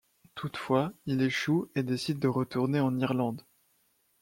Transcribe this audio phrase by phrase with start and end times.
[0.33, 3.45] Toutefois, il échoue et décide de retourner en Irlande.